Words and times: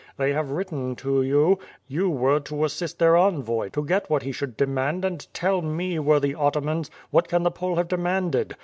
They 0.17 0.33
have 0.33 0.49
written 0.49 0.95
to 0.95 1.21
you; 1.21 1.59
you 1.87 2.09
were 2.09 2.39
to 2.39 2.65
assist 2.65 2.97
their 2.97 3.15
envoy 3.15 3.69
to 3.69 3.85
get 3.85 4.09
what 4.09 4.23
he 4.23 4.31
should 4.31 4.57
demand 4.57 5.05
and 5.05 5.31
tell 5.31 5.61
me, 5.61 5.99
worthy 5.99 6.33
atamans, 6.33 6.89
what 7.11 7.27
can 7.27 7.43
the 7.43 7.51
Pole 7.51 7.75
have 7.75 7.87
demanded. 7.87 8.55